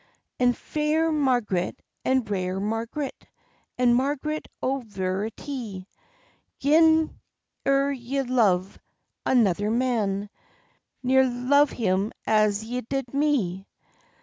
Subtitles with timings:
[0.39, 3.27] "And fair Marg'ret, and rare Marg'ret,
[3.77, 5.85] And Marg'ret, o' veritie,
[6.57, 7.19] Gin
[7.67, 8.79] ere ye love
[9.27, 10.31] another man,
[11.03, 13.67] Ne'er love him as ye did me."